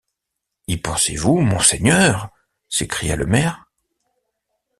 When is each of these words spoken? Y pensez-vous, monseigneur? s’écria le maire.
Y 0.65 0.77
pensez-vous, 0.77 1.37
monseigneur? 1.41 2.31
s’écria 2.67 3.15
le 3.15 3.27
maire. 3.27 3.69